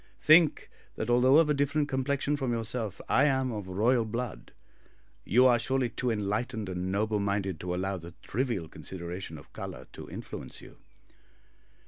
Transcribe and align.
Think, 0.17 0.71
that 0.95 1.11
although 1.11 1.37
of 1.37 1.47
a 1.47 1.53
different 1.53 1.87
complexion 1.87 2.35
from 2.35 2.51
yourself, 2.51 2.99
I 3.07 3.25
am 3.25 3.51
of 3.51 3.67
royal 3.67 4.03
blood. 4.03 4.51
You 5.25 5.45
are 5.45 5.59
surely 5.59 5.89
too 5.89 6.09
enlightened 6.09 6.69
and 6.69 6.91
noble 6.91 7.19
minded 7.19 7.59
to 7.59 7.75
allow 7.75 7.97
the 7.97 8.15
trivial 8.23 8.67
consideration 8.67 9.37
of 9.37 9.53
colour 9.53 9.85
to 9.93 10.09
influence 10.09 10.59
you." 10.59 10.77